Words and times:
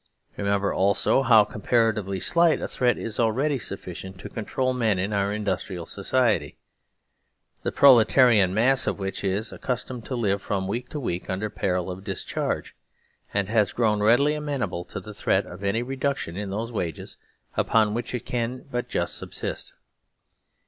Remember 0.35 0.73
also 0.73 1.21
how 1.21 1.43
comparatively 1.43 2.19
slight 2.19 2.59
a 2.59 2.67
threat 2.67 2.97
is 2.97 3.19
already 3.19 3.59
sufficient 3.59 4.17
to 4.19 4.29
control 4.29 4.73
men 4.73 4.97
in 4.97 5.13
our 5.13 5.31
industrial 5.31 5.85
society, 5.85 6.57
the 7.61 7.71
prole 7.71 8.03
tarian 8.03 8.51
mass 8.51 8.87
of 8.87 8.97
which 8.97 9.23
is 9.23 9.51
accustomed 9.51 10.03
to 10.07 10.15
live 10.15 10.41
from 10.41 10.67
week 10.67 10.89
to 10.89 10.99
week 10.99 11.29
under 11.29 11.51
peril 11.51 11.91
of 11.91 12.03
discharge, 12.03 12.75
and 13.31 13.47
has 13.49 13.73
grown 13.73 14.01
readily 14.01 14.33
amenable 14.33 14.83
to 14.85 14.99
the 14.99 15.13
threat 15.13 15.45
of 15.45 15.63
any 15.63 15.83
reduction 15.83 16.35
in 16.35 16.49
those 16.49 16.71
wages 16.71 17.17
upon 17.55 17.93
which 17.93 18.15
it 18.15 18.25
can 18.25 18.65
but 18.71 18.89
just 18.89 19.15
subsist. 19.15 19.75